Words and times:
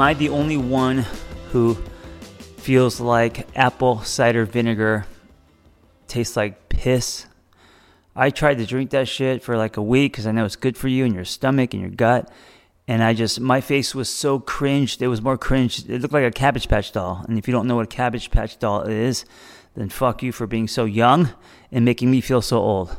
Am 0.00 0.04
I 0.04 0.14
the 0.14 0.30
only 0.30 0.56
one 0.56 1.04
who 1.52 1.74
feels 2.56 3.00
like 3.02 3.54
apple 3.54 4.00
cider 4.00 4.46
vinegar 4.46 5.04
tastes 6.08 6.38
like 6.38 6.70
piss? 6.70 7.26
I 8.16 8.30
tried 8.30 8.56
to 8.56 8.64
drink 8.64 8.92
that 8.92 9.08
shit 9.08 9.42
for 9.42 9.58
like 9.58 9.76
a 9.76 9.82
week 9.82 10.12
because 10.12 10.26
I 10.26 10.32
know 10.32 10.46
it's 10.46 10.56
good 10.56 10.78
for 10.78 10.88
you 10.88 11.04
and 11.04 11.14
your 11.14 11.26
stomach 11.26 11.74
and 11.74 11.82
your 11.82 11.90
gut. 11.90 12.32
And 12.88 13.04
I 13.04 13.12
just, 13.12 13.40
my 13.40 13.60
face 13.60 13.94
was 13.94 14.08
so 14.08 14.38
cringed. 14.38 15.02
It 15.02 15.08
was 15.08 15.20
more 15.20 15.36
cringe. 15.36 15.86
It 15.86 16.00
looked 16.00 16.14
like 16.14 16.24
a 16.24 16.30
Cabbage 16.30 16.70
Patch 16.70 16.92
doll. 16.92 17.22
And 17.28 17.36
if 17.36 17.46
you 17.46 17.52
don't 17.52 17.66
know 17.66 17.76
what 17.76 17.84
a 17.84 17.94
Cabbage 17.94 18.30
Patch 18.30 18.58
doll 18.58 18.84
is, 18.84 19.26
then 19.74 19.90
fuck 19.90 20.22
you 20.22 20.32
for 20.32 20.46
being 20.46 20.66
so 20.66 20.86
young 20.86 21.28
and 21.70 21.84
making 21.84 22.10
me 22.10 22.22
feel 22.22 22.40
so 22.40 22.56
old. 22.56 22.96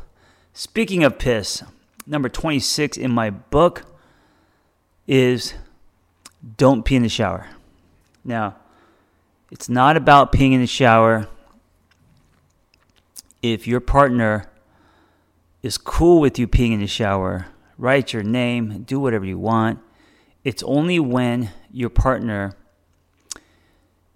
Speaking 0.53 1.03
of 1.03 1.18
piss, 1.18 1.63
number 2.06 2.29
26 2.29 2.95
in 2.95 3.09
my 3.09 3.31
book 3.31 3.85
is 5.07 5.56
don't 6.57 6.84
pee 6.84 6.96
in 6.96 7.03
the 7.03 7.09
shower. 7.09 7.47
Now, 8.24 8.56
it's 9.52 9.69
not 9.69 9.97
about 9.97 10.31
peeing 10.31 10.53
in 10.53 10.62
the 10.62 10.68
shower. 10.68 11.28
If 13.41 13.68
your 13.68 13.79
partner 13.79 14.50
is 15.62 15.78
cool 15.78 16.19
with 16.19 16.40
you 16.40 16.47
peeing 16.47 16.74
in 16.74 16.80
the 16.80 16.88
shower, 16.88 17.47
write 17.78 18.13
your 18.13 18.24
name, 18.24 18.84
do 18.84 19.00
whatever 19.00 19.25
you 19.25 19.38
want. 19.38 19.80
It's 20.44 20.63
only 20.63 21.00
when 21.00 21.51
your 21.72 21.90
partner 21.90 22.56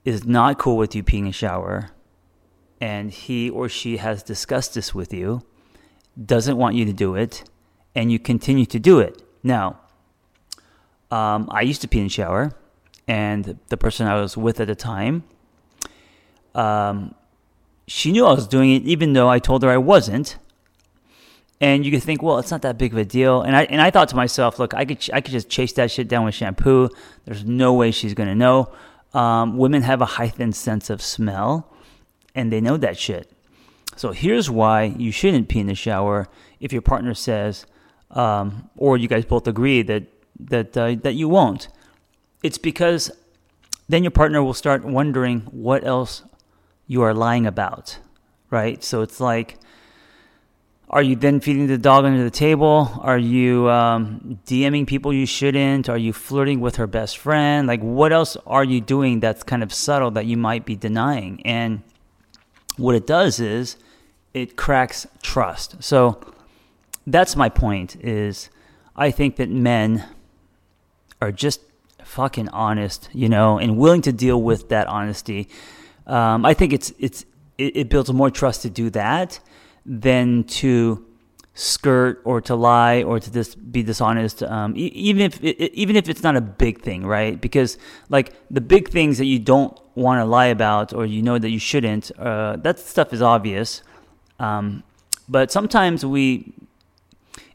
is 0.03 0.25
not 0.25 0.57
cool 0.57 0.77
with 0.77 0.95
you 0.95 1.03
peeing 1.03 1.19
in 1.19 1.25
the 1.25 1.31
shower 1.31 1.89
and 2.81 3.11
he 3.11 3.49
or 3.49 3.69
she 3.69 3.97
has 3.97 4.21
discussed 4.23 4.73
this 4.75 4.93
with 4.93 5.13
you, 5.13 5.41
doesn't 6.23 6.57
want 6.57 6.75
you 6.75 6.85
to 6.85 6.93
do 6.93 7.15
it, 7.15 7.43
and 7.95 8.11
you 8.11 8.19
continue 8.19 8.65
to 8.65 8.79
do 8.79 8.99
it. 8.99 9.21
Now, 9.43 9.79
um, 11.15 11.47
I 11.49 11.61
used 11.61 11.81
to 11.81 11.87
pee 11.87 11.99
in 11.99 12.05
the 12.05 12.09
shower, 12.09 12.51
and 13.07 13.57
the 13.69 13.77
person 13.77 14.05
I 14.07 14.19
was 14.19 14.35
with 14.35 14.59
at 14.59 14.67
the 14.67 14.75
time, 14.75 15.23
um, 16.53 17.15
she 17.87 18.11
knew 18.11 18.25
I 18.25 18.33
was 18.33 18.47
doing 18.47 18.71
it, 18.71 18.83
even 18.83 19.13
though 19.13 19.29
I 19.29 19.39
told 19.39 19.63
her 19.63 19.69
I 19.69 19.77
wasn't. 19.77 20.37
And 21.61 21.85
you 21.85 21.91
could 21.91 22.03
think, 22.03 22.21
well, 22.21 22.37
it's 22.37 22.51
not 22.51 22.63
that 22.63 22.77
big 22.77 22.91
of 22.91 22.97
a 22.97 23.05
deal. 23.05 23.41
And 23.41 23.55
I 23.55 23.63
and 23.63 23.81
I 23.81 23.89
thought 23.91 24.09
to 24.09 24.15
myself, 24.17 24.59
look, 24.59 24.73
I 24.73 24.83
could 24.83 25.09
I 25.13 25.21
could 25.21 25.31
just 25.31 25.49
chase 25.49 25.71
that 25.73 25.89
shit 25.89 26.09
down 26.09 26.25
with 26.25 26.35
shampoo. 26.35 26.89
There's 27.23 27.45
no 27.45 27.73
way 27.73 27.91
she's 27.91 28.13
gonna 28.13 28.35
know. 28.35 28.73
Um, 29.13 29.57
women 29.57 29.83
have 29.83 30.01
a 30.01 30.05
heightened 30.05 30.55
sense 30.55 30.89
of 30.89 31.01
smell, 31.01 31.71
and 32.33 32.51
they 32.51 32.59
know 32.59 32.75
that 32.75 32.97
shit. 32.97 33.31
So 33.95 34.11
here's 34.11 34.49
why 34.49 34.83
you 34.83 35.11
shouldn't 35.13 35.47
pee 35.47 35.61
in 35.61 35.67
the 35.67 35.75
shower 35.75 36.27
if 36.59 36.73
your 36.73 36.81
partner 36.81 37.13
says, 37.13 37.65
um, 38.11 38.69
or 38.75 38.97
you 38.97 39.07
guys 39.07 39.23
both 39.23 39.47
agree 39.47 39.81
that 39.83 40.03
that 40.39 40.77
uh, 40.77 40.95
that 41.03 41.13
you 41.13 41.29
won't. 41.29 41.67
It's 42.43 42.57
because 42.57 43.11
then 43.87 44.03
your 44.03 44.11
partner 44.11 44.43
will 44.43 44.53
start 44.53 44.83
wondering 44.83 45.41
what 45.51 45.83
else 45.83 46.23
you 46.87 47.01
are 47.01 47.13
lying 47.13 47.45
about, 47.45 47.97
right? 48.49 48.83
So 48.83 49.01
it's 49.01 49.19
like, 49.19 49.57
are 50.89 51.01
you 51.01 51.15
then 51.15 51.39
feeding 51.39 51.67
the 51.67 51.77
dog 51.77 52.05
under 52.05 52.23
the 52.23 52.29
table? 52.29 52.91
Are 53.01 53.17
you 53.17 53.69
um, 53.69 54.39
DMing 54.45 54.85
people 54.87 55.11
you 55.11 55.25
shouldn't? 55.25 55.89
Are 55.89 55.97
you 55.97 56.13
flirting 56.13 56.61
with 56.61 56.75
her 56.75 56.87
best 56.87 57.17
friend? 57.17 57.67
Like, 57.67 57.81
what 57.81 58.11
else 58.11 58.37
are 58.45 58.63
you 58.63 58.81
doing 58.81 59.19
that's 59.19 59.43
kind 59.43 59.63
of 59.63 59.73
subtle 59.73 60.11
that 60.11 60.25
you 60.25 60.37
might 60.37 60.65
be 60.65 60.75
denying? 60.75 61.41
And 61.45 61.81
what 62.77 62.95
it 62.95 63.07
does 63.07 63.39
is 63.39 63.77
it 64.33 64.55
cracks 64.55 65.07
trust. 65.23 65.81
So 65.83 66.19
that's 67.07 67.35
my 67.35 67.49
point. 67.49 67.95
Is 68.03 68.49
I 68.95 69.11
think 69.11 69.37
that 69.37 69.49
men 69.49 70.05
are 71.25 71.31
just 71.31 71.61
fucking 72.03 72.49
honest, 72.49 73.09
you 73.13 73.27
know, 73.27 73.57
and 73.57 73.77
willing 73.77 74.01
to 74.03 74.13
deal 74.13 74.41
with 74.41 74.69
that 74.69 74.87
honesty. 74.87 75.49
Um, 76.05 76.45
I 76.45 76.53
think 76.53 76.71
it's 76.71 76.93
it's 76.99 77.25
it, 77.57 77.75
it, 77.77 77.89
builds 77.89 78.11
more 78.13 78.29
trust 78.29 78.61
to 78.61 78.69
do 78.69 78.89
that 78.91 79.39
than 79.85 80.43
to 80.43 81.03
skirt 81.55 82.21
or 82.25 82.41
to 82.41 82.53
lie 82.53 83.01
or 83.01 83.19
to 83.19 83.31
just 83.31 83.71
be 83.71 83.81
dishonest. 83.81 84.43
Um, 84.43 84.77
e- 84.77 84.91
even 85.09 85.23
if 85.23 85.43
it, 85.43 85.73
even 85.73 85.95
if 85.95 86.07
it's 86.07 86.21
not 86.21 86.35
a 86.35 86.41
big 86.41 86.81
thing, 86.81 87.05
right? 87.05 87.39
Because 87.39 87.77
like 88.09 88.33
the 88.51 88.61
big 88.61 88.89
things 88.89 89.17
that 89.17 89.25
you 89.25 89.39
don't 89.39 89.77
want 89.95 90.19
to 90.19 90.25
lie 90.25 90.47
about 90.47 90.93
or 90.93 91.05
you 91.05 91.21
know 91.23 91.39
that 91.39 91.49
you 91.49 91.59
shouldn't, 91.59 92.11
uh, 92.19 92.57
that 92.57 92.77
stuff 92.77 93.13
is 93.13 93.21
obvious. 93.21 93.81
Um, 94.39 94.83
but 95.27 95.51
sometimes 95.51 96.05
we, 96.05 96.53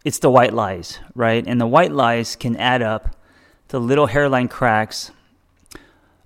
it's 0.04 0.18
the 0.18 0.30
white 0.30 0.54
lies, 0.54 0.98
right? 1.14 1.44
And 1.46 1.60
the 1.60 1.66
white 1.66 1.92
lies 1.92 2.34
can 2.34 2.56
add 2.56 2.82
up 2.82 3.14
the 3.70 3.80
little 3.80 4.06
hairline 4.06 4.48
cracks 4.48 5.12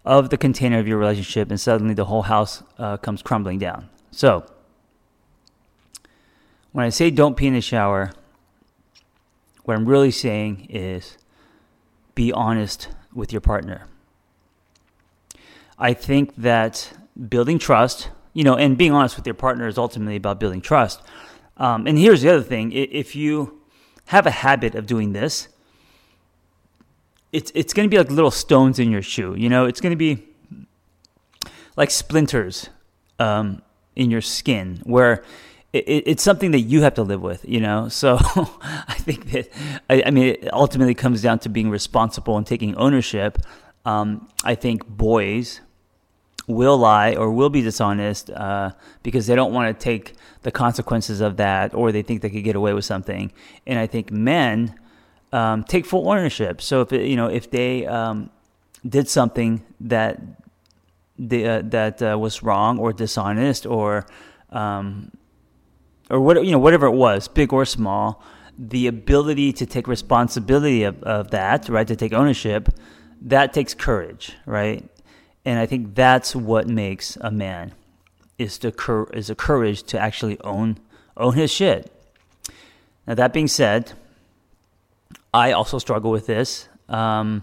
of 0.04 0.30
the 0.30 0.36
container 0.36 0.78
of 0.78 0.88
your 0.88 0.98
relationship, 0.98 1.50
and 1.50 1.60
suddenly 1.60 1.94
the 1.94 2.06
whole 2.06 2.22
house 2.22 2.62
uh, 2.78 2.96
comes 2.96 3.22
crumbling 3.22 3.58
down. 3.58 3.88
So, 4.10 4.44
when 6.72 6.84
I 6.84 6.88
say 6.88 7.10
don't 7.10 7.36
pee 7.36 7.46
in 7.46 7.54
the 7.54 7.60
shower, 7.60 8.12
what 9.64 9.76
I'm 9.76 9.86
really 9.86 10.10
saying 10.10 10.66
is 10.68 11.16
be 12.14 12.32
honest 12.32 12.88
with 13.14 13.32
your 13.32 13.40
partner. 13.40 13.86
I 15.78 15.92
think 15.94 16.34
that 16.36 16.92
building 17.28 17.58
trust, 17.58 18.10
you 18.32 18.44
know, 18.44 18.56
and 18.56 18.76
being 18.76 18.92
honest 18.92 19.16
with 19.16 19.26
your 19.26 19.34
partner 19.34 19.66
is 19.66 19.78
ultimately 19.78 20.16
about 20.16 20.40
building 20.40 20.60
trust. 20.60 21.02
Um, 21.56 21.86
and 21.86 21.98
here's 21.98 22.22
the 22.22 22.30
other 22.30 22.42
thing 22.42 22.72
if 22.72 23.14
you 23.14 23.60
have 24.06 24.26
a 24.26 24.30
habit 24.30 24.74
of 24.74 24.86
doing 24.86 25.12
this, 25.12 25.48
it's 27.34 27.50
it's 27.54 27.74
going 27.74 27.88
to 27.88 27.90
be 27.90 27.98
like 27.98 28.10
little 28.10 28.30
stones 28.30 28.78
in 28.78 28.90
your 28.90 29.02
shoe. 29.02 29.34
You 29.34 29.48
know, 29.48 29.66
it's 29.66 29.80
going 29.80 29.90
to 29.90 29.96
be 29.96 30.24
like 31.76 31.90
splinters 31.90 32.70
um, 33.18 33.60
in 33.96 34.08
your 34.10 34.20
skin, 34.20 34.80
where 34.84 35.24
it, 35.72 36.04
it's 36.06 36.22
something 36.22 36.52
that 36.52 36.60
you 36.60 36.82
have 36.82 36.94
to 36.94 37.02
live 37.02 37.20
with, 37.20 37.44
you 37.46 37.58
know. 37.58 37.88
So 37.88 38.18
I 38.22 38.94
think 38.98 39.32
that 39.32 39.48
I, 39.90 40.04
I, 40.06 40.10
mean 40.12 40.26
it 40.26 40.54
ultimately 40.54 40.94
comes 40.94 41.22
down 41.22 41.40
to 41.40 41.48
being 41.48 41.70
responsible 41.70 42.38
and 42.38 42.46
taking 42.46 42.76
ownership. 42.76 43.38
Um, 43.84 44.28
I 44.44 44.54
think 44.54 44.86
boys 44.86 45.60
will 46.46 46.78
lie 46.78 47.14
or 47.14 47.32
will 47.32 47.50
be 47.50 47.62
dishonest 47.62 48.30
uh, 48.30 48.70
because 49.02 49.26
they 49.26 49.34
don't 49.34 49.52
want 49.52 49.76
to 49.76 49.84
take 49.84 50.14
the 50.42 50.52
consequences 50.52 51.20
of 51.20 51.36
that, 51.38 51.74
or 51.74 51.90
they 51.90 52.02
think 52.02 52.22
they 52.22 52.30
could 52.30 52.44
get 52.44 52.54
away 52.54 52.74
with 52.74 52.84
something. 52.84 53.32
And 53.66 53.76
I 53.76 53.88
think 53.88 54.12
men 54.12 54.78
um, 55.34 55.64
take 55.64 55.84
full 55.84 56.08
ownership. 56.08 56.62
So 56.62 56.80
if 56.80 56.92
it, 56.92 57.06
you 57.06 57.16
know 57.16 57.26
if 57.26 57.50
they 57.50 57.86
um, 57.86 58.30
did 58.88 59.08
something 59.08 59.62
that 59.80 60.20
uh, 60.20 61.62
that 61.64 62.02
uh, 62.02 62.16
was 62.18 62.42
wrong 62.42 62.78
or 62.78 62.92
dishonest 62.92 63.66
or 63.66 64.06
um, 64.50 65.10
or 66.08 66.20
what 66.20 66.44
you 66.44 66.52
know 66.52 66.58
whatever 66.58 66.86
it 66.86 66.96
was, 67.06 67.28
big 67.28 67.52
or 67.52 67.64
small, 67.64 68.22
the 68.56 68.86
ability 68.86 69.52
to 69.54 69.66
take 69.66 69.88
responsibility 69.88 70.84
of, 70.84 71.02
of 71.02 71.30
that, 71.32 71.68
right, 71.68 71.88
to 71.88 71.96
take 71.96 72.12
ownership, 72.12 72.68
that 73.20 73.52
takes 73.52 73.74
courage, 73.74 74.34
right? 74.46 74.88
And 75.44 75.58
I 75.58 75.66
think 75.66 75.94
that's 75.94 76.36
what 76.36 76.68
makes 76.68 77.16
a 77.20 77.30
man 77.30 77.74
is 78.38 78.58
the 78.58 78.70
cur- 78.72 79.10
is 79.12 79.26
the 79.26 79.34
courage 79.34 79.82
to 79.84 79.98
actually 79.98 80.38
own 80.40 80.78
own 81.16 81.34
his 81.34 81.50
shit. 81.50 81.90
Now 83.06 83.14
that 83.14 83.32
being 83.32 83.48
said, 83.48 83.92
I 85.34 85.50
also 85.50 85.78
struggle 85.78 86.12
with 86.12 86.26
this. 86.26 86.68
Um, 86.88 87.42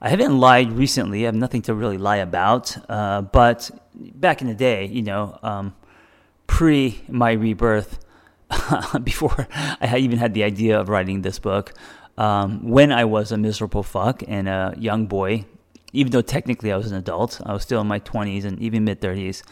I 0.00 0.08
haven't 0.08 0.40
lied 0.40 0.72
recently. 0.72 1.22
I 1.22 1.26
have 1.26 1.36
nothing 1.36 1.62
to 1.62 1.74
really 1.74 1.98
lie 1.98 2.16
about. 2.16 2.76
Uh, 2.90 3.22
but 3.22 3.70
back 3.94 4.42
in 4.42 4.48
the 4.48 4.54
day, 4.54 4.86
you 4.86 5.02
know, 5.02 5.38
um, 5.44 5.76
pre 6.48 7.00
my 7.08 7.30
rebirth, 7.30 8.00
before 9.04 9.46
I 9.80 9.98
even 9.98 10.18
had 10.18 10.34
the 10.34 10.42
idea 10.42 10.80
of 10.80 10.88
writing 10.88 11.22
this 11.22 11.38
book, 11.38 11.74
um, 12.18 12.68
when 12.68 12.90
I 12.90 13.04
was 13.04 13.30
a 13.30 13.38
miserable 13.38 13.84
fuck 13.84 14.24
and 14.26 14.48
a 14.48 14.74
young 14.76 15.06
boy, 15.06 15.44
even 15.92 16.10
though 16.10 16.22
technically 16.22 16.72
I 16.72 16.76
was 16.76 16.90
an 16.90 16.98
adult, 16.98 17.40
I 17.46 17.52
was 17.52 17.62
still 17.62 17.80
in 17.80 17.86
my 17.86 18.00
20s 18.00 18.44
and 18.44 18.58
even 18.58 18.82
mid 18.82 19.00
30s. 19.00 19.42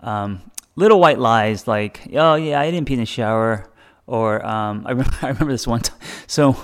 Um, 0.00 0.50
little 0.76 1.00
white 1.00 1.18
lies 1.18 1.66
like, 1.66 2.02
oh, 2.12 2.34
yeah, 2.34 2.60
I 2.60 2.70
didn't 2.70 2.86
pee 2.86 2.94
in 2.94 3.00
the 3.00 3.06
shower. 3.06 3.70
Or 4.06 4.44
um, 4.44 4.84
I, 4.86 4.90
remember, 4.90 5.16
I 5.22 5.28
remember 5.28 5.52
this 5.52 5.66
one 5.66 5.80
time. 5.80 5.98
So 6.26 6.56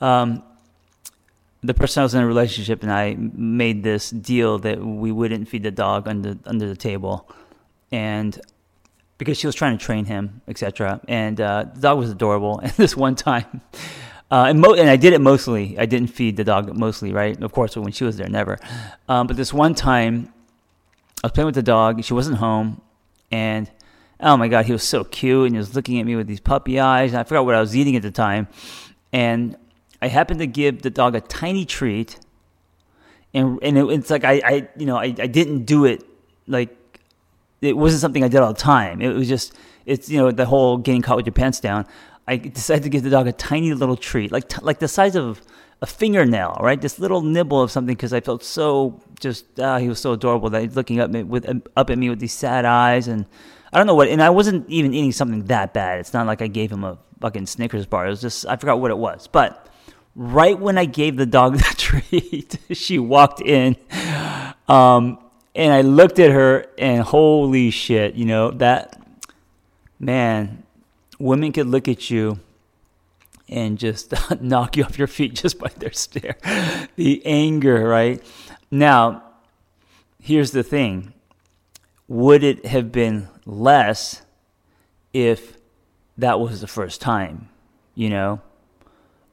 um, 0.00 0.42
the 1.62 1.74
person 1.74 2.00
I 2.00 2.04
was 2.04 2.14
in 2.14 2.22
a 2.22 2.26
relationship 2.26 2.82
and 2.82 2.92
I 2.92 3.16
made 3.16 3.82
this 3.82 4.10
deal 4.10 4.58
that 4.60 4.82
we 4.82 5.12
wouldn't 5.12 5.48
feed 5.48 5.62
the 5.62 5.70
dog 5.70 6.08
under 6.08 6.36
under 6.46 6.68
the 6.68 6.76
table. 6.76 7.28
And 7.92 8.38
because 9.18 9.38
she 9.38 9.46
was 9.46 9.54
trying 9.54 9.76
to 9.76 9.84
train 9.84 10.04
him, 10.04 10.42
etc. 10.46 11.00
And 11.08 11.40
uh, 11.40 11.66
the 11.74 11.80
dog 11.80 11.98
was 11.98 12.10
adorable. 12.10 12.60
And 12.62 12.72
this 12.72 12.96
one 12.96 13.14
time, 13.14 13.60
uh, 14.30 14.46
and, 14.48 14.60
mo- 14.60 14.74
and, 14.74 14.90
I 14.90 14.96
did 14.96 15.12
it 15.12 15.20
mostly. 15.20 15.78
I 15.78 15.86
didn't 15.86 16.08
feed 16.08 16.36
the 16.36 16.44
dog 16.44 16.76
mostly, 16.76 17.12
right? 17.12 17.40
Of 17.42 17.52
course, 17.52 17.76
when 17.76 17.92
she 17.92 18.04
was 18.04 18.16
there, 18.16 18.28
never. 18.28 18.58
Um, 19.08 19.26
but 19.26 19.36
this 19.36 19.52
one 19.52 19.74
time, 19.74 20.32
I 21.22 21.28
was 21.28 21.32
playing 21.32 21.46
with 21.46 21.54
the 21.54 21.62
dog. 21.62 22.02
She 22.04 22.12
wasn't 22.12 22.38
home, 22.38 22.80
and 23.30 23.70
oh 24.20 24.36
my 24.36 24.48
god, 24.48 24.66
he 24.66 24.72
was 24.72 24.82
so 24.82 25.04
cute, 25.04 25.46
and 25.46 25.54
he 25.54 25.58
was 25.58 25.74
looking 25.74 25.98
at 26.00 26.06
me 26.06 26.16
with 26.16 26.26
these 26.26 26.40
puppy 26.40 26.80
eyes. 26.80 27.12
And 27.12 27.20
I 27.20 27.24
forgot 27.24 27.44
what 27.44 27.54
I 27.54 27.60
was 27.60 27.76
eating 27.76 27.96
at 27.96 28.02
the 28.02 28.10
time, 28.10 28.48
and 29.12 29.56
I 30.00 30.08
happened 30.08 30.40
to 30.40 30.46
give 30.46 30.82
the 30.82 30.90
dog 30.90 31.14
a 31.14 31.20
tiny 31.20 31.64
treat, 31.64 32.18
and 33.34 33.58
and 33.62 33.78
it, 33.78 33.86
it's 33.86 34.10
like 34.10 34.24
I, 34.24 34.40
I 34.44 34.68
you 34.76 34.86
know 34.86 34.96
I, 34.96 35.14
I 35.18 35.26
didn't 35.26 35.64
do 35.64 35.84
it 35.84 36.04
like 36.46 36.76
it 37.60 37.76
wasn't 37.76 38.00
something 38.00 38.22
I 38.22 38.28
did 38.28 38.40
all 38.40 38.52
the 38.52 38.60
time. 38.60 39.00
It 39.00 39.14
was 39.14 39.28
just 39.28 39.54
it's 39.84 40.08
you 40.08 40.18
know 40.18 40.30
the 40.30 40.46
whole 40.46 40.78
getting 40.78 41.02
caught 41.02 41.16
with 41.16 41.26
your 41.26 41.32
pants 41.34 41.60
down. 41.60 41.86
I 42.28 42.36
decided 42.36 42.82
to 42.82 42.88
give 42.88 43.04
the 43.04 43.10
dog 43.10 43.28
a 43.28 43.32
tiny 43.32 43.72
little 43.72 43.96
treat, 43.96 44.32
like 44.32 44.48
t- 44.48 44.60
like 44.62 44.80
the 44.80 44.88
size 44.88 45.14
of 45.14 45.40
a 45.80 45.86
fingernail, 45.86 46.58
right? 46.60 46.80
This 46.80 46.98
little 46.98 47.22
nibble 47.22 47.62
of 47.62 47.70
something 47.70 47.94
because 47.94 48.12
I 48.12 48.20
felt 48.20 48.42
so 48.42 49.00
just 49.20 49.60
uh, 49.60 49.78
he 49.78 49.88
was 49.88 50.00
so 50.00 50.12
adorable 50.12 50.50
that 50.50 50.62
he's 50.62 50.76
looking 50.76 51.00
up 51.00 51.10
me 51.10 51.22
with 51.22 51.48
up 51.76 51.90
at 51.90 51.98
me 51.98 52.08
with 52.08 52.18
these 52.18 52.32
sad 52.32 52.64
eyes 52.64 53.08
and 53.08 53.26
I 53.72 53.78
don't 53.78 53.86
know 53.86 53.94
what. 53.94 54.08
And 54.08 54.22
I 54.22 54.30
wasn't 54.30 54.68
even 54.68 54.94
eating 54.94 55.12
something 55.12 55.44
that 55.44 55.74
bad. 55.74 56.00
It's 56.00 56.12
not 56.12 56.26
like 56.26 56.42
I 56.42 56.46
gave 56.46 56.70
him 56.70 56.84
a 56.84 56.98
fucking 57.20 57.46
Snickers 57.46 57.86
bar. 57.86 58.06
It 58.06 58.10
was 58.10 58.20
just 58.20 58.46
I 58.46 58.56
forgot 58.56 58.80
what 58.80 58.90
it 58.90 58.98
was. 58.98 59.26
But 59.26 59.68
right 60.14 60.58
when 60.58 60.78
I 60.78 60.84
gave 60.84 61.16
the 61.16 61.26
dog 61.26 61.56
the 61.58 61.74
treat, 61.76 62.58
she 62.72 62.98
walked 62.98 63.40
in. 63.40 63.76
Um, 64.68 65.18
and 65.54 65.72
I 65.72 65.80
looked 65.80 66.18
at 66.18 66.30
her 66.30 66.66
and 66.78 67.02
holy 67.02 67.70
shit, 67.70 68.14
you 68.14 68.26
know, 68.26 68.50
that 68.52 69.00
man, 69.98 70.64
women 71.18 71.52
could 71.52 71.66
look 71.66 71.88
at 71.88 72.10
you 72.10 72.40
and 73.48 73.78
just 73.78 74.12
knock 74.40 74.76
you 74.76 74.84
off 74.84 74.98
your 74.98 75.06
feet 75.06 75.34
just 75.34 75.58
by 75.58 75.68
their 75.76 75.92
stare. 75.92 76.36
the 76.96 77.24
anger, 77.24 77.88
right? 77.88 78.22
Now, 78.70 79.22
here's 80.20 80.50
the 80.50 80.62
thing. 80.62 81.14
Would 82.08 82.44
it 82.44 82.66
have 82.66 82.92
been 82.92 83.28
less 83.46 84.22
if 85.14 85.56
that 86.18 86.40
was 86.40 86.60
the 86.60 86.66
first 86.66 87.00
time, 87.00 87.48
you 87.94 88.10
know? 88.10 88.42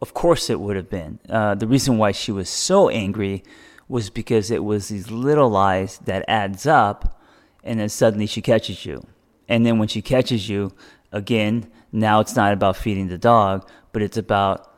Of 0.02 0.14
course 0.14 0.50
it 0.50 0.60
would 0.60 0.76
have 0.76 0.90
been. 0.90 1.20
Uh, 1.28 1.56
the 1.56 1.68
reason 1.68 1.98
why 1.98 2.12
she 2.12 2.32
was 2.32 2.50
so 2.50 2.90
angry 2.90 3.44
was 3.88 4.10
because 4.10 4.52
it 4.52 4.64
was 4.64 4.88
these 4.88 5.10
little 5.10 5.50
lies 5.50 5.98
that 6.00 6.26
adds 6.28 6.66
up 6.66 7.22
and 7.64 7.80
then 7.80 7.90
suddenly 7.90 8.28
she 8.28 8.42
catches 8.42 8.86
you. 8.86 9.06
And 9.48 9.66
then 9.66 9.80
when 9.80 9.88
she 9.88 10.02
catches 10.02 10.50
you, 10.50 10.74
again, 11.12 11.70
now 11.92 12.20
it's 12.20 12.36
not 12.36 12.54
about 12.54 12.76
feeding 12.76 13.08
the 13.08 13.18
dog, 13.18 13.68
but 13.92 14.02
it's 14.02 14.18
about 14.18 14.74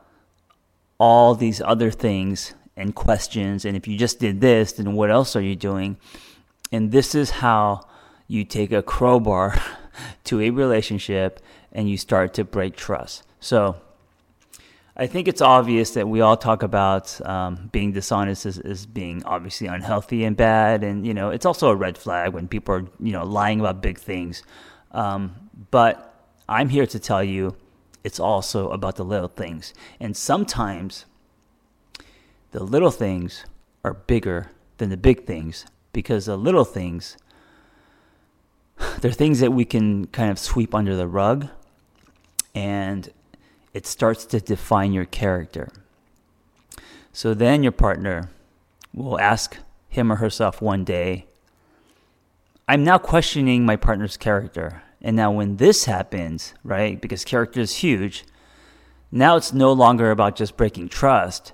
all 0.98 1.34
these 1.34 1.60
other 1.60 1.90
things 1.90 2.54
and 2.76 2.94
questions. 2.94 3.64
And 3.64 3.76
if 3.76 3.88
you 3.88 3.96
just 3.96 4.20
did 4.20 4.40
this, 4.40 4.72
then 4.72 4.92
what 4.92 5.10
else 5.10 5.34
are 5.34 5.42
you 5.42 5.56
doing? 5.56 5.98
And 6.70 6.92
this 6.92 7.14
is 7.14 7.30
how 7.30 7.86
you 8.28 8.44
take 8.44 8.72
a 8.72 8.82
crowbar 8.82 9.60
to 10.24 10.40
a 10.40 10.50
relationship 10.50 11.40
and 11.72 11.88
you 11.88 11.96
start 11.96 12.34
to 12.34 12.44
break 12.44 12.76
trust. 12.76 13.22
So 13.40 13.76
I 14.96 15.06
think 15.06 15.28
it's 15.28 15.42
obvious 15.42 15.90
that 15.90 16.08
we 16.08 16.22
all 16.22 16.38
talk 16.38 16.62
about 16.62 17.20
um, 17.26 17.68
being 17.70 17.92
dishonest 17.92 18.46
as, 18.46 18.58
as, 18.58 18.86
being 18.86 19.22
obviously 19.24 19.66
unhealthy 19.66 20.24
and 20.24 20.34
bad, 20.34 20.82
and 20.82 21.06
you 21.06 21.12
know 21.12 21.28
it's 21.28 21.44
also 21.44 21.68
a 21.68 21.76
red 21.76 21.98
flag 21.98 22.32
when 22.32 22.48
people 22.48 22.74
are 22.74 22.84
you 22.98 23.12
know 23.12 23.24
lying 23.24 23.60
about 23.60 23.82
big 23.82 23.98
things. 23.98 24.42
Um, 24.92 25.50
but 25.70 26.14
I'm 26.48 26.70
here 26.70 26.86
to 26.86 26.98
tell 26.98 27.22
you, 27.22 27.56
it's 28.04 28.18
also 28.18 28.70
about 28.70 28.96
the 28.96 29.04
little 29.04 29.28
things, 29.28 29.74
and 30.00 30.16
sometimes 30.16 31.04
the 32.52 32.64
little 32.64 32.90
things 32.90 33.44
are 33.84 33.92
bigger 33.92 34.50
than 34.78 34.88
the 34.88 34.96
big 34.96 35.26
things 35.26 35.66
because 35.92 36.24
the 36.24 36.38
little 36.38 36.64
things 36.64 37.18
they're 39.00 39.12
things 39.12 39.40
that 39.40 39.52
we 39.52 39.64
can 39.64 40.06
kind 40.06 40.30
of 40.30 40.38
sweep 40.38 40.74
under 40.74 40.96
the 40.96 41.06
rug 41.06 41.48
and 42.54 43.12
it 43.74 43.86
starts 43.86 44.24
to 44.24 44.40
define 44.40 44.92
your 44.92 45.04
character. 45.04 45.68
So 47.12 47.34
then 47.34 47.62
your 47.62 47.72
partner 47.72 48.30
will 48.94 49.20
ask 49.20 49.58
him 49.88 50.10
or 50.10 50.16
herself 50.16 50.62
one 50.62 50.84
day, 50.84 51.26
I'm 52.68 52.82
now 52.82 52.98
questioning 52.98 53.64
my 53.64 53.76
partner's 53.76 54.16
character. 54.16 54.82
And 55.02 55.14
now, 55.14 55.30
when 55.30 55.58
this 55.58 55.84
happens, 55.84 56.54
right, 56.64 57.00
because 57.00 57.24
character 57.24 57.60
is 57.60 57.76
huge, 57.76 58.24
now 59.12 59.36
it's 59.36 59.52
no 59.52 59.72
longer 59.72 60.10
about 60.10 60.36
just 60.36 60.56
breaking 60.56 60.88
trust. 60.88 61.52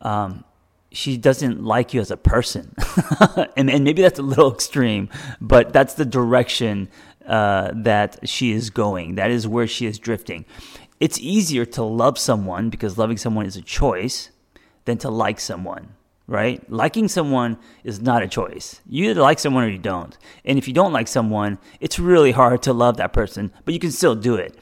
Um, 0.00 0.44
she 0.92 1.16
doesn't 1.16 1.62
like 1.62 1.94
you 1.94 2.00
as 2.00 2.10
a 2.10 2.16
person. 2.16 2.74
and, 3.56 3.70
and, 3.70 3.84
maybe 3.84 4.02
that's 4.02 4.18
a 4.18 4.22
little 4.22 4.52
extreme, 4.52 5.08
but 5.40 5.72
that's 5.72 5.94
the 5.94 6.04
direction 6.04 6.88
uh, 7.26 7.70
that 7.74 8.28
she 8.28 8.52
is 8.52 8.70
going. 8.70 9.14
That 9.14 9.30
is 9.30 9.46
where 9.46 9.66
she 9.66 9.86
is 9.86 9.98
drifting 9.98 10.44
it's 11.02 11.18
easier 11.18 11.64
to 11.64 11.82
love 11.82 12.16
someone 12.16 12.70
because 12.70 12.96
loving 12.96 13.16
someone 13.16 13.44
is 13.44 13.56
a 13.56 13.60
choice 13.60 14.30
than 14.84 14.98
to 14.98 15.10
like 15.10 15.40
someone, 15.40 15.94
right? 16.28 16.62
Liking 16.70 17.08
someone 17.08 17.58
is 17.82 18.00
not 18.00 18.22
a 18.22 18.28
choice. 18.28 18.80
You 18.88 19.10
either 19.10 19.20
like 19.20 19.40
someone 19.40 19.64
or 19.64 19.68
you 19.68 19.78
don't. 19.78 20.16
And 20.44 20.58
if 20.58 20.68
you 20.68 20.74
don't 20.74 20.92
like 20.92 21.08
someone, 21.08 21.58
it's 21.80 21.98
really 21.98 22.30
hard 22.30 22.62
to 22.62 22.72
love 22.72 22.98
that 22.98 23.12
person, 23.12 23.52
but 23.64 23.74
you 23.74 23.80
can 23.80 23.90
still 23.90 24.14
do 24.14 24.36
it. 24.36 24.56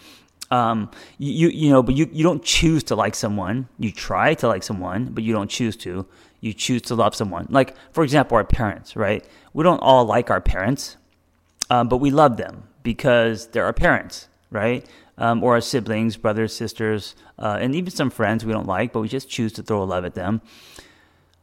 Um, 0.51 0.91
you, 1.19 1.49
you 1.49 1.71
know, 1.71 1.83
but 1.83 1.95
you, 1.95 2.09
you 2.13 2.25
don't 2.25 2.43
choose 2.43 2.83
to 2.85 2.97
like 2.97 3.15
someone. 3.15 3.69
You 3.79 3.93
try 3.93 4.35
to 4.35 4.49
like 4.49 4.63
someone, 4.63 5.07
but 5.07 5.23
you 5.23 5.33
don't 5.33 5.51
choose 5.51 5.77
to. 5.79 6.07
You 6.41 6.53
choose 6.53 6.83
to 6.83 6.95
love 6.95 7.15
someone. 7.15 7.47
Like, 7.51 7.77
for 7.93 8.03
example, 8.03 8.37
our 8.37 8.45
parents, 8.45 8.97
right? 8.97 9.25
We 9.53 9.63
don't 9.63 9.79
all 9.79 10.05
like 10.05 10.31
our 10.31 10.41
parents, 10.41 10.97
um, 11.69 11.89
but 11.89 11.99
we 11.99 12.11
love 12.11 12.37
them 12.37 12.65
because 12.83 13.49
they're 13.49 13.67
our 13.67 13.73
parents, 13.73 14.29
right? 14.51 14.85
um, 15.21 15.45
or 15.45 15.55
our 15.55 15.61
siblings, 15.61 16.17
brothers, 16.17 16.57
sisters, 16.57 17.15
uh, 17.39 17.59
and 17.61 17.75
even 17.75 17.91
some 17.91 18.11
friends 18.11 18.45
we 18.45 18.53
don't 18.53 18.67
like, 18.67 18.93
but 18.93 19.01
we 19.01 19.09
just 19.09 19.29
choose 19.29 19.53
to 19.53 19.63
throw 19.63 19.83
a 19.83 19.85
love 19.85 20.05
at 20.05 20.15
them. 20.15 20.41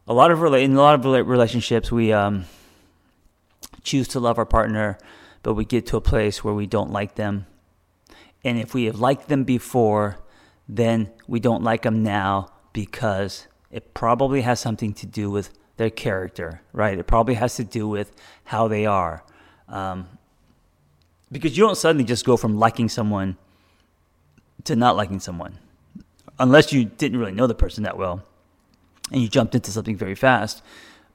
A 0.07 0.13
lot 0.13 0.31
of 0.31 0.41
in 0.55 0.73
a 0.73 0.81
lot 0.81 0.95
of 0.95 1.27
relationships, 1.27 1.91
we 1.91 2.11
um, 2.11 2.45
choose 3.83 4.07
to 4.09 4.19
love 4.19 4.39
our 4.39 4.45
partner, 4.45 4.97
but 5.43 5.53
we 5.53 5.63
get 5.63 5.85
to 5.87 5.97
a 5.97 6.01
place 6.01 6.43
where 6.43 6.53
we 6.53 6.65
don't 6.65 6.91
like 6.91 7.15
them 7.15 7.45
And 8.43 8.57
if 8.57 8.73
we 8.73 8.85
have 8.85 8.99
liked 8.99 9.27
them 9.27 9.43
before, 9.43 10.17
then 10.67 11.11
we 11.27 11.39
don't 11.39 11.63
like 11.63 11.83
them 11.83 12.03
now 12.03 12.51
because 12.73 13.47
it 13.71 13.93
probably 13.93 14.41
has 14.41 14.59
something 14.59 14.93
to 14.93 15.05
do 15.05 15.29
with 15.29 15.49
their 15.77 15.89
character, 15.89 16.61
right? 16.73 16.97
It 16.97 17.07
probably 17.07 17.35
has 17.35 17.55
to 17.55 17.63
do 17.63 17.87
with 17.87 18.11
how 18.45 18.67
they 18.67 18.85
are. 18.85 19.23
Um, 19.67 20.07
because 21.31 21.57
you 21.57 21.65
don't 21.65 21.77
suddenly 21.77 22.05
just 22.05 22.25
go 22.25 22.37
from 22.37 22.57
liking 22.57 22.89
someone 22.89 23.37
to 24.63 24.75
not 24.75 24.95
liking 24.95 25.19
someone 25.19 25.59
unless 26.39 26.71
you 26.71 26.85
didn't 26.85 27.19
really 27.19 27.31
know 27.31 27.47
the 27.47 27.55
person 27.55 27.83
that 27.83 27.97
well 27.97 28.23
and 29.11 29.21
you 29.21 29.27
jumped 29.27 29.55
into 29.55 29.71
something 29.71 29.95
very 29.95 30.15
fast. 30.15 30.61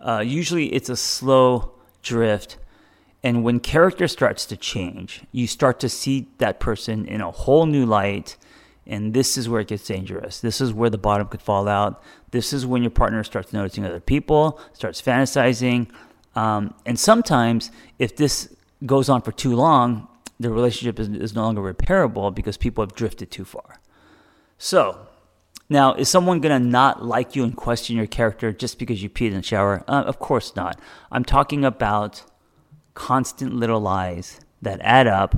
Uh, 0.00 0.22
usually 0.24 0.66
it's 0.66 0.88
a 0.88 0.96
slow 0.96 1.72
drift. 2.02 2.56
And 3.24 3.44
when 3.44 3.60
character 3.60 4.08
starts 4.08 4.46
to 4.46 4.56
change, 4.56 5.22
you 5.30 5.46
start 5.46 5.78
to 5.80 5.88
see 5.88 6.28
that 6.38 6.58
person 6.58 7.06
in 7.06 7.20
a 7.20 7.30
whole 7.30 7.66
new 7.66 7.86
light. 7.86 8.36
And 8.86 9.14
this 9.14 9.38
is 9.38 9.48
where 9.48 9.60
it 9.60 9.68
gets 9.68 9.86
dangerous. 9.86 10.40
This 10.40 10.60
is 10.60 10.72
where 10.72 10.90
the 10.90 10.98
bottom 10.98 11.28
could 11.28 11.42
fall 11.42 11.68
out. 11.68 12.02
This 12.32 12.52
is 12.52 12.66
when 12.66 12.82
your 12.82 12.90
partner 12.90 13.22
starts 13.22 13.52
noticing 13.52 13.86
other 13.86 14.00
people, 14.00 14.60
starts 14.72 15.00
fantasizing. 15.00 15.88
Um, 16.34 16.74
and 16.84 16.98
sometimes, 16.98 17.70
if 17.98 18.16
this 18.16 18.54
goes 18.84 19.08
on 19.08 19.22
for 19.22 19.30
too 19.30 19.54
long, 19.54 20.08
the 20.40 20.50
relationship 20.50 20.98
is, 20.98 21.08
is 21.08 21.34
no 21.34 21.42
longer 21.42 21.60
repairable 21.60 22.34
because 22.34 22.56
people 22.56 22.82
have 22.82 22.94
drifted 22.94 23.30
too 23.30 23.44
far. 23.44 23.80
So, 24.58 25.06
now, 25.68 25.94
is 25.94 26.08
someone 26.08 26.40
going 26.40 26.60
to 26.60 26.68
not 26.68 27.04
like 27.04 27.36
you 27.36 27.44
and 27.44 27.56
question 27.56 27.96
your 27.96 28.06
character 28.06 28.52
just 28.52 28.78
because 28.78 29.02
you 29.02 29.08
peed 29.08 29.28
in 29.28 29.36
the 29.36 29.42
shower? 29.42 29.84
Uh, 29.86 30.02
of 30.06 30.18
course 30.18 30.56
not. 30.56 30.78
I'm 31.10 31.24
talking 31.24 31.64
about 31.64 32.24
constant 32.94 33.54
little 33.54 33.80
lies 33.80 34.40
that 34.60 34.80
add 34.82 35.06
up 35.06 35.34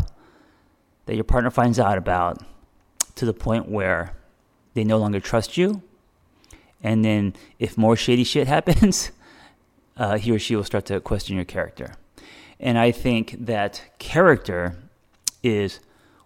that 1.07 1.15
your 1.15 1.25
partner 1.25 1.51
finds 1.51 1.79
out 1.79 1.99
about 1.99 2.43
to 3.15 3.25
the 3.25 3.35
point 3.35 3.69
where 3.69 4.15
they 4.75 4.85
no 4.85 4.99
longer 4.99 5.21
trust 5.21 5.57
you. 5.57 5.83
And 6.83 7.05
then, 7.05 7.35
if 7.59 7.79
more 7.79 7.97
shady 7.97 8.25
shit 8.25 8.47
happens, 8.57 9.11
uh, 9.97 10.19
he 10.19 10.33
or 10.33 10.39
she 10.39 10.57
will 10.57 10.65
start 10.65 10.87
to 10.87 11.01
question 11.01 11.37
your 11.37 11.45
character. 11.45 11.95
And 12.61 12.79
I 12.79 12.91
think 12.91 13.37
that 13.39 13.83
character 13.99 14.77
is 15.43 15.81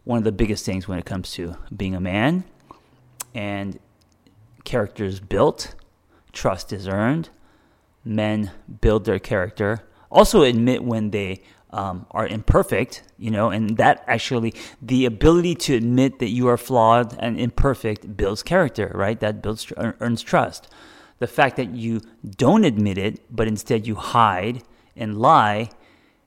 one 0.05 0.19
of 0.19 0.25
the 0.25 0.33
biggest 0.33 0.65
things 0.65 0.89
when 0.89 0.99
it 0.99 1.05
comes 1.05 1.33
to 1.33 1.57
being 1.75 1.95
a 1.95 2.01
man. 2.01 2.45
And 3.35 3.79
character 4.65 5.05
is 5.05 5.21
built, 5.21 5.75
trust 6.33 6.73
is 6.73 6.89
earned. 6.89 7.31
Men 8.05 8.53
build 8.81 9.05
their 9.05 9.19
character. 9.19 9.83
Also, 10.11 10.43
admit 10.43 10.83
when 10.83 11.11
they 11.11 11.43
um, 11.71 12.07
are 12.11 12.27
imperfect, 12.27 13.03
you 13.19 13.31
know, 13.31 13.51
and 13.51 13.77
that 13.77 14.03
actually, 14.07 14.55
the 14.81 15.05
ability 15.05 15.55
to 15.55 15.75
admit 15.75 16.19
that 16.19 16.31
you 16.31 16.49
are 16.49 16.57
flawed 16.57 17.17
and 17.19 17.39
imperfect 17.39 18.17
builds 18.17 18.43
character, 18.43 18.91
right? 18.95 19.21
That 19.21 19.43
builds, 19.43 19.71
earns 19.77 20.23
trust. 20.23 20.69
The 21.19 21.27
fact 21.27 21.57
that 21.57 21.71
you 21.71 22.01
don't 22.37 22.65
admit 22.65 22.97
it, 22.97 23.21
but 23.35 23.49
instead 23.49 23.87
you 23.87 23.97
hide 23.97 24.63
and 24.97 25.19
lie, 25.19 25.71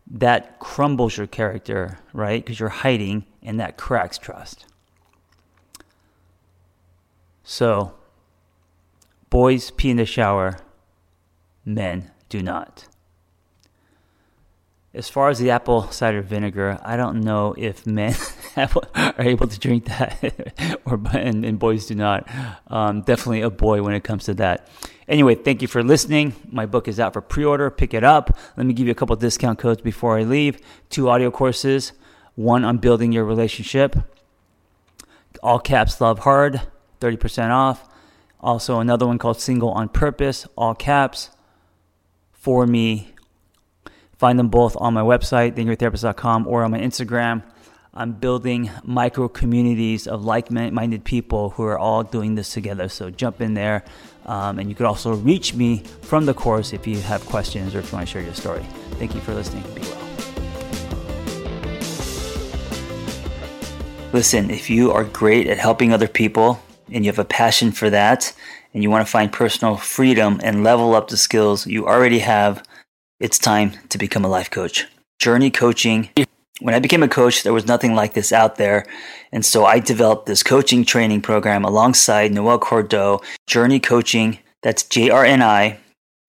that 0.09 0.59
crumbles 0.59 1.17
your 1.17 1.27
character, 1.27 1.99
right? 2.13 2.43
Because 2.43 2.59
you're 2.59 2.69
hiding 2.69 3.25
and 3.41 3.59
that 3.59 3.77
cracks 3.77 4.17
trust. 4.17 4.65
So, 7.43 7.95
boys 9.29 9.71
pee 9.71 9.89
in 9.89 9.97
the 9.97 10.05
shower, 10.05 10.59
men 11.65 12.11
do 12.29 12.43
not. 12.43 12.87
As 14.93 15.07
far 15.07 15.29
as 15.29 15.39
the 15.39 15.51
apple 15.51 15.89
cider 15.89 16.21
vinegar, 16.21 16.77
I 16.83 16.97
don't 16.97 17.21
know 17.21 17.55
if 17.57 17.87
men 17.87 18.13
are 18.57 19.13
able 19.19 19.47
to 19.47 19.57
drink 19.57 19.85
that, 19.85 20.79
or 20.85 20.99
and, 21.13 21.45
and 21.45 21.57
boys 21.57 21.85
do 21.85 21.95
not. 21.95 22.27
Um, 22.67 23.01
definitely 23.01 23.41
a 23.41 23.49
boy 23.49 23.83
when 23.83 23.93
it 23.93 24.03
comes 24.03 24.25
to 24.25 24.33
that. 24.35 24.67
Anyway, 25.07 25.35
thank 25.35 25.61
you 25.61 25.67
for 25.69 25.81
listening. 25.81 26.33
My 26.51 26.65
book 26.65 26.89
is 26.89 26.99
out 26.99 27.13
for 27.13 27.21
pre-order. 27.21 27.69
Pick 27.69 27.93
it 27.93 28.03
up. 28.03 28.37
Let 28.57 28.65
me 28.65 28.73
give 28.73 28.85
you 28.85 28.91
a 28.91 28.95
couple 28.95 29.15
discount 29.15 29.59
codes 29.59 29.81
before 29.81 30.17
I 30.17 30.23
leave. 30.23 30.59
Two 30.89 31.09
audio 31.09 31.31
courses. 31.31 31.93
One 32.35 32.65
on 32.65 32.77
building 32.77 33.13
your 33.13 33.23
relationship. 33.23 33.95
All 35.41 35.59
caps 35.59 36.01
love 36.01 36.19
hard. 36.19 36.61
30% 36.99 37.49
off. 37.49 37.87
Also, 38.41 38.79
another 38.79 39.07
one 39.07 39.17
called 39.17 39.39
Single 39.39 39.69
on 39.71 39.87
Purpose, 39.87 40.47
all 40.57 40.73
caps, 40.73 41.29
for 42.31 42.65
me 42.65 43.13
Find 44.21 44.37
them 44.37 44.49
both 44.49 44.77
on 44.79 44.93
my 44.93 45.01
website, 45.01 45.53
theangrytherapist.com, 45.53 46.45
or 46.45 46.61
on 46.61 46.69
my 46.69 46.77
Instagram. 46.77 47.41
I'm 47.91 48.11
building 48.11 48.69
micro 48.83 49.27
communities 49.27 50.05
of 50.05 50.23
like 50.23 50.51
minded 50.51 51.03
people 51.03 51.49
who 51.49 51.63
are 51.63 51.79
all 51.79 52.03
doing 52.03 52.35
this 52.35 52.53
together. 52.53 52.87
So 52.87 53.09
jump 53.09 53.41
in 53.41 53.55
there. 53.55 53.83
Um, 54.27 54.59
and 54.59 54.69
you 54.69 54.75
could 54.75 54.85
also 54.85 55.15
reach 55.15 55.55
me 55.55 55.79
from 56.03 56.27
the 56.27 56.35
course 56.35 56.71
if 56.71 56.85
you 56.85 57.01
have 57.01 57.25
questions 57.25 57.73
or 57.73 57.79
if 57.79 57.91
you 57.91 57.95
want 57.95 58.09
to 58.09 58.11
share 58.13 58.21
your 58.21 58.35
story. 58.35 58.63
Thank 58.99 59.15
you 59.15 59.21
for 59.21 59.33
listening. 59.33 59.63
Be 59.73 59.81
well. 59.81 59.97
Listen, 64.13 64.51
if 64.51 64.69
you 64.69 64.91
are 64.91 65.03
great 65.03 65.47
at 65.47 65.57
helping 65.57 65.93
other 65.93 66.07
people 66.07 66.61
and 66.91 67.03
you 67.03 67.09
have 67.09 67.17
a 67.17 67.25
passion 67.25 67.71
for 67.71 67.89
that, 67.89 68.31
and 68.75 68.83
you 68.83 68.91
want 68.91 69.03
to 69.03 69.11
find 69.11 69.33
personal 69.33 69.77
freedom 69.77 70.39
and 70.43 70.63
level 70.63 70.93
up 70.93 71.07
the 71.07 71.17
skills 71.17 71.65
you 71.65 71.87
already 71.87 72.19
have 72.19 72.63
it's 73.21 73.37
time 73.37 73.73
to 73.89 73.99
become 73.99 74.25
a 74.25 74.27
life 74.27 74.49
coach. 74.49 74.87
JRNI 75.21 75.53
coaching. 75.53 76.09
When 76.59 76.73
I 76.73 76.79
became 76.79 77.03
a 77.03 77.07
coach, 77.07 77.43
there 77.43 77.53
was 77.53 77.67
nothing 77.67 77.93
like 77.93 78.13
this 78.13 78.33
out 78.33 78.55
there. 78.55 78.85
And 79.31 79.45
so 79.45 79.63
I 79.63 79.79
developed 79.79 80.25
this 80.25 80.41
coaching 80.41 80.83
training 80.83 81.21
program 81.21 81.63
alongside 81.63 82.31
Noel 82.31 82.57
Cordeau, 82.57 83.21
JRNI 83.47 83.83
Coaching. 83.83 84.39
That's 84.63 84.83
J 84.83 85.11
R 85.11 85.23
N 85.23 85.43
I. 85.43 85.79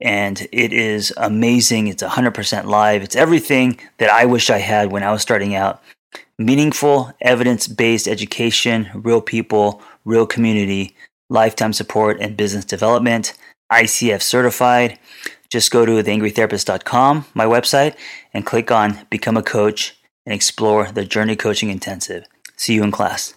And 0.03 0.47
it 0.53 0.73
is 0.73 1.15
amazing. 1.17 1.87
It's 1.87 2.03
100% 2.03 2.65
live. 2.65 3.03
It's 3.03 3.17
everything 3.17 3.81
that 3.99 4.11
I 4.11 4.27
wish 4.27 4.51
I 4.51 4.59
had 4.59 4.93
when 4.93 5.03
I 5.03 5.13
was 5.13 5.23
starting 5.23 5.55
out. 5.55 5.83
Meaningful, 6.39 7.13
evidence 7.23 7.69
based 7.69 8.07
education, 8.07 8.91
real 8.95 9.23
people, 9.23 9.81
real 10.05 10.27
community, 10.27 10.95
lifetime 11.31 11.73
support, 11.73 12.19
and 12.21 12.37
business 12.37 12.65
development. 12.67 13.33
ICF 13.71 14.21
certified 14.21 14.99
just 15.53 15.71
go 15.71 15.85
to 15.85 16.03
theangrytherapist.com, 16.03 17.27
my 17.35 17.45
website, 17.45 17.95
and 18.33 18.47
click 18.47 18.71
on 18.71 19.07
Become 19.11 19.37
a 19.37 19.43
Coach 19.43 19.95
and 20.25 20.35
explore 20.35 20.91
the 20.91 21.05
JRNI 21.05 21.39
Coaching 21.39 21.69
Intensive. 21.69 22.25
See 22.57 22.73
you 22.73 22.83
in 22.83 22.91
class. 22.91 23.35